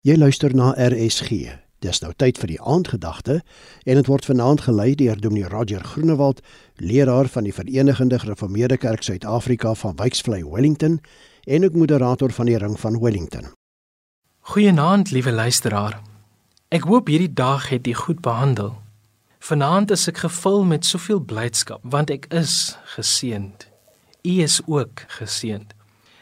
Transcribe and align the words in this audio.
Jy 0.00 0.14
luister 0.16 0.54
na 0.56 0.70
RSG. 0.80 1.58
Dis 1.84 1.98
nou 2.00 2.14
tyd 2.16 2.38
vir 2.40 2.48
die 2.54 2.60
aandgedagte 2.64 3.34
en 3.84 3.98
dit 3.98 4.06
word 4.08 4.24
vanaand 4.24 4.62
gelei 4.64 4.94
deur 4.96 5.18
Dominee 5.20 5.48
Roger 5.52 5.82
Groenewald, 5.84 6.38
leraar 6.80 7.28
van 7.28 7.44
die 7.44 7.52
Verenigde 7.52 8.16
Gereformeerde 8.22 8.78
Kerk 8.80 9.04
Suid-Afrika 9.04 9.74
van 9.76 9.98
Wyksvlei 9.98 10.40
Wellington 10.40 11.02
en 11.44 11.66
ook 11.68 11.76
moderator 11.76 12.32
van 12.32 12.48
die 12.48 12.56
Ring 12.56 12.78
van 12.80 12.96
Wellington. 12.96 13.50
Goeienaand, 14.40 15.10
liewe 15.12 15.34
luisteraar. 15.36 15.98
Ek 16.72 16.88
hoop 16.88 17.12
hierdie 17.12 17.34
dag 17.36 17.68
het 17.68 17.84
u 17.84 17.92
goed 17.92 18.24
behandel. 18.24 18.78
Vanaand 19.44 19.92
is 19.92 20.06
ek 20.08 20.22
gevul 20.24 20.64
met 20.64 20.88
soveel 20.88 21.20
blydskap 21.20 21.84
want 21.84 22.08
ek 22.08 22.24
is 22.32 22.78
geseënd. 22.96 23.68
U 24.24 24.40
is 24.48 24.62
ook 24.64 25.04
geseënd. 25.20 25.76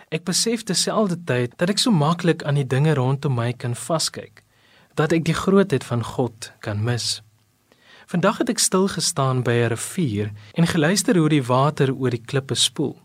Ek 0.08 0.24
besef 0.24 0.62
terselfdertyd 0.64 1.52
dat 1.60 1.68
ek 1.68 1.80
so 1.82 1.92
maklik 1.92 2.42
aan 2.48 2.56
die 2.56 2.66
dinge 2.66 2.94
rondom 2.96 3.34
my 3.36 3.50
kan 3.52 3.74
vaskyk, 3.76 4.40
dat 4.96 5.12
ek 5.12 5.26
die 5.28 5.36
grootheid 5.36 5.84
van 5.84 6.04
God 6.04 6.52
kan 6.64 6.80
mis. 6.84 7.18
Vandag 8.08 8.38
het 8.40 8.48
ek 8.48 8.62
stil 8.64 8.88
gestaan 8.88 9.42
by 9.44 9.52
'n 9.52 9.68
rivier 9.74 10.32
en 10.56 10.66
geluister 10.66 11.16
hoe 11.16 11.28
die 11.28 11.44
water 11.44 11.92
oor 11.92 12.10
die 12.10 12.24
klippe 12.24 12.54
spoel. 12.56 12.96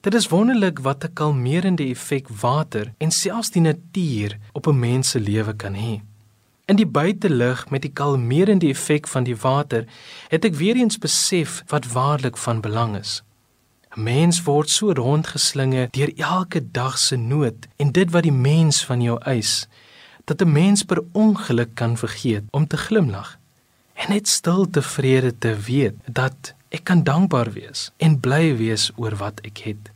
Dit 0.00 0.14
is 0.14 0.28
wonderlik 0.32 0.80
wat 0.80 1.04
'n 1.04 1.12
kalmerende 1.12 1.84
effek 1.84 2.28
water 2.28 2.94
en 2.98 3.10
selfs 3.10 3.50
die 3.50 3.60
natuur 3.60 4.38
op 4.52 4.66
'n 4.66 4.78
mens 4.78 5.10
se 5.10 5.20
lewe 5.20 5.52
kan 5.52 5.74
hê. 5.74 6.00
In 6.64 6.76
die 6.76 6.86
buitelug 6.86 7.70
met 7.70 7.82
die 7.82 7.92
kalmerende 7.92 8.68
effek 8.68 9.08
van 9.08 9.24
die 9.24 9.36
water, 9.36 9.84
het 10.28 10.44
ek 10.44 10.54
weer 10.54 10.76
eens 10.76 10.98
besef 10.98 11.62
wat 11.66 11.92
waarlik 11.92 12.36
van 12.36 12.60
belang 12.60 12.96
is. 12.96 13.22
'n 13.96 14.02
Mens 14.02 14.42
word 14.42 14.70
so 14.70 14.92
rondgeslinge 14.92 15.88
deur 15.90 16.12
elke 16.16 16.70
dag 16.70 16.98
se 16.98 17.16
nood 17.16 17.66
en 17.76 17.92
dit 17.92 18.10
wat 18.10 18.22
die 18.22 18.32
mens 18.32 18.84
van 18.84 19.02
jou 19.02 19.18
eis, 19.22 19.68
dat 20.24 20.42
'n 20.42 20.52
mens 20.52 20.82
per 20.82 21.02
ongeluk 21.12 21.74
kan 21.74 21.96
vergeet 21.96 22.44
om 22.50 22.66
te 22.66 22.76
glimlag 22.76 23.38
en 23.94 24.10
net 24.10 24.28
stil 24.28 24.70
tevrede 24.70 25.38
te 25.38 25.54
weet 25.54 25.94
dat 26.06 26.54
ek 26.68 26.84
kan 26.84 27.02
dankbaar 27.02 27.52
wees 27.52 27.90
en 27.96 28.20
bly 28.20 28.56
wees 28.56 28.90
oor 28.96 29.14
wat 29.16 29.40
ek 29.40 29.58
het. 29.58 29.90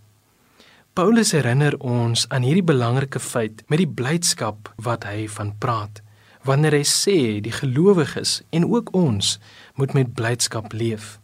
Paulus 0.93 1.33
herinner 1.33 1.79
ons 1.79 2.29
aan 2.29 2.43
hierdie 2.43 2.67
belangrike 2.67 3.21
feit 3.21 3.63
met 3.67 3.79
die 3.79 3.93
blydskap 4.01 4.73
wat 4.77 5.05
hy 5.05 5.29
van 5.29 5.55
praat 5.59 6.03
wanneer 6.43 6.73
hy 6.73 6.85
sê 6.87 7.19
die 7.45 7.53
gelowiges 7.53 8.43
en 8.51 8.65
ook 8.65 8.95
ons 8.95 9.39
moet 9.75 9.93
met 9.93 10.15
blydskap 10.15 10.73
leef. 10.73 11.19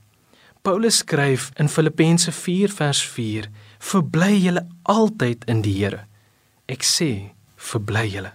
Paulus 0.64 0.96
skryf 0.96 1.50
in 1.60 1.68
Filippense 1.68 2.32
4 2.32 2.68
vers 2.72 3.02
4: 3.06 3.50
"Verbly 3.78 4.38
julle 4.38 4.66
altyd 4.82 5.44
in 5.44 5.60
die 5.60 5.74
Here." 5.84 6.06
Ek 6.64 6.82
sê, 6.82 7.34
verbly 7.56 8.06
julle. 8.08 8.32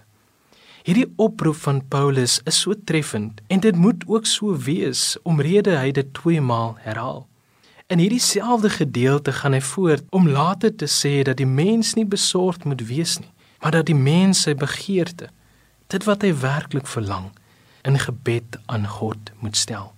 Hierdie 0.86 1.08
oproep 1.16 1.56
van 1.56 1.82
Paulus 1.88 2.38
is 2.44 2.60
so 2.60 2.74
treffend 2.84 3.40
en 3.48 3.60
dit 3.60 3.76
moet 3.76 4.06
ook 4.06 4.26
so 4.26 4.54
wees 4.54 5.18
omrede 5.22 5.74
hy 5.74 5.90
dit 5.90 6.14
twee 6.14 6.40
maal 6.40 6.76
herhaal. 6.86 7.26
In 7.88 7.98
hierdie 7.98 8.22
selfde 8.22 8.70
gedeelte 8.70 9.32
gaan 9.32 9.58
hy 9.58 9.60
voort 9.74 10.06
om 10.10 10.28
later 10.28 10.70
te 10.70 10.86
sê 10.86 11.24
dat 11.26 11.42
die 11.42 11.50
mens 11.50 11.96
nie 11.98 12.06
besorgd 12.06 12.64
moet 12.64 12.86
wees 12.86 13.18
nie, 13.18 13.32
maar 13.58 13.74
dat 13.74 13.90
die 13.90 13.98
mens 13.98 14.46
sy 14.46 14.54
begeerte, 14.54 15.34
dit 15.90 16.06
wat 16.06 16.22
hy 16.22 16.30
werklik 16.30 16.86
verlang, 16.86 17.32
in 17.82 17.98
gebed 17.98 18.62
aan 18.66 18.86
God 18.86 19.34
moet 19.42 19.56
stel. 19.56 19.90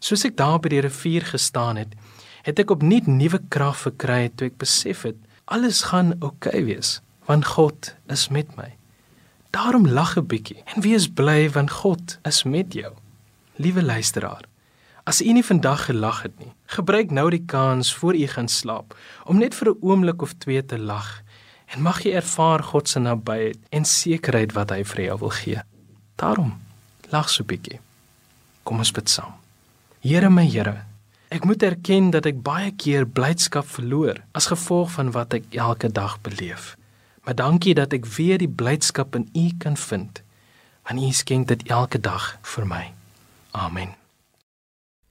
Soos 0.00 0.24
ek 0.24 0.36
daar 0.36 0.60
by 0.60 0.68
die 0.68 0.80
rivier 0.80 1.24
gestaan 1.24 1.76
het, 1.76 1.94
het 2.42 2.58
ek 2.58 2.70
opnuut 2.70 3.06
nuwe 3.06 3.40
krag 3.48 3.76
verkry 3.76 4.28
toe 4.34 4.48
ek 4.48 4.58
besef 4.58 5.02
het 5.02 5.16
alles 5.48 5.82
gaan 5.90 6.14
oukei 6.20 6.50
okay 6.50 6.64
wees 6.64 6.98
want 7.28 7.44
God 7.44 7.94
is 8.08 8.28
met 8.32 8.54
my. 8.56 8.70
Daarom 9.52 9.88
lag 9.88 10.16
'n 10.16 10.26
bietjie 10.26 10.62
en 10.64 10.82
wees 10.82 11.08
bly 11.08 11.50
want 11.50 11.70
God 11.70 12.18
is 12.24 12.42
met 12.44 12.72
jou. 12.72 12.92
Liewe 13.56 13.82
luisteraar, 13.82 14.44
as 15.04 15.20
u 15.20 15.32
nie 15.32 15.44
vandag 15.44 15.84
gelag 15.84 16.22
het 16.22 16.38
nie, 16.38 16.52
gebruik 16.66 17.10
nou 17.10 17.30
die 17.30 17.44
kans 17.46 17.94
voor 17.94 18.14
u 18.14 18.26
gaan 18.26 18.48
slaap 18.48 18.96
om 19.24 19.38
net 19.38 19.54
vir 19.54 19.68
'n 19.68 19.78
oomblik 19.80 20.22
of 20.22 20.32
twee 20.38 20.64
te 20.64 20.78
lag 20.78 21.22
en 21.66 21.82
mag 21.82 22.02
jy 22.02 22.12
ervaar 22.12 22.62
God 22.62 22.88
se 22.88 22.98
nabyheid 22.98 23.58
en 23.70 23.84
sekerheid 23.84 24.52
wat 24.52 24.70
hy 24.70 24.84
vir 24.84 25.04
jou 25.04 25.18
wil 25.18 25.30
gee. 25.30 25.60
Daarom 26.16 26.60
lag 27.10 27.28
so 27.28 27.42
'n 27.42 27.46
bietjie. 27.46 27.80
Kom 28.62 28.78
ons 28.78 28.92
bid 28.92 29.08
saam. 29.08 29.47
Here 30.00 30.30
my 30.30 30.44
Here, 30.46 30.84
ek 31.34 31.42
moet 31.42 31.62
erken 31.66 32.12
dat 32.14 32.26
ek 32.30 32.36
baie 32.46 32.70
keer 32.78 33.02
blydskap 33.02 33.66
verloor 33.66 34.20
as 34.38 34.46
gevolg 34.46 34.92
van 34.94 35.10
wat 35.10 35.34
ek 35.34 35.48
elke 35.58 35.90
dag 35.90 36.20
beleef. 36.22 36.76
Maar 37.26 37.34
dankie 37.34 37.74
dat 37.74 37.96
ek 37.96 38.06
weer 38.14 38.38
die 38.38 38.46
blydskap 38.46 39.18
in 39.18 39.26
U 39.34 39.48
kan 39.58 39.74
vind. 39.74 40.22
Want 40.86 41.02
U 41.02 41.10
skenk 41.10 41.50
dit 41.50 41.66
elke 41.66 41.98
dag 41.98 42.28
vir 42.54 42.68
my. 42.70 42.84
Amen. 43.58 43.96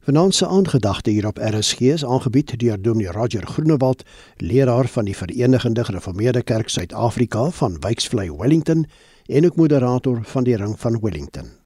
Vanaand 0.08 0.40
se 0.40 0.48
aangedagte 0.48 1.12
hier 1.12 1.28
op 1.28 1.44
RSG 1.44 1.92
is 2.00 2.08
aangebied 2.08 2.56
deur 2.56 2.80
Dominee 2.80 3.12
Roger 3.12 3.44
Groenewald, 3.44 4.08
leraar 4.40 4.88
van 4.88 5.12
die 5.12 5.18
Verenigde 5.20 5.84
Gereformeerde 5.84 6.48
Kerk 6.48 6.72
Suid-Afrika 6.72 7.50
van 7.60 7.76
Wyksvlei 7.84 8.32
Wellington 8.32 8.88
en 9.28 9.46
ook 9.46 9.60
moderator 9.60 10.24
van 10.24 10.48
die 10.48 10.56
Ring 10.56 10.80
van 10.80 11.02
Wellington. 11.04 11.57